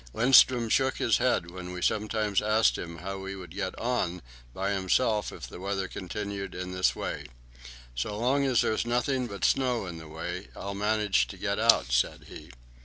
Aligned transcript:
Lindström 0.15 0.71
shook 0.71 0.97
his 0.97 1.19
head 1.19 1.51
when 1.51 1.71
we 1.71 1.79
sometimes 1.83 2.41
asked 2.41 2.75
him 2.75 2.97
how 3.05 3.23
he 3.25 3.35
would 3.35 3.53
get 3.53 3.77
on 3.77 4.23
by 4.51 4.71
himself 4.71 5.31
if 5.31 5.45
the 5.47 5.59
weather 5.59 5.87
continued 5.87 6.55
in 6.55 6.71
this 6.71 6.95
way. 6.95 7.27
"So 7.93 8.17
long 8.17 8.43
as 8.43 8.61
there's 8.61 8.83
nothing 8.83 9.27
but 9.27 9.45
snow 9.45 9.85
in 9.85 9.99
the 9.99 10.07
way, 10.07 10.47
I'll 10.55 10.73
manage 10.73 11.27
to 11.27 11.37
get 11.37 11.59
out," 11.59 11.91
said 11.91 12.23
he. 12.29 12.49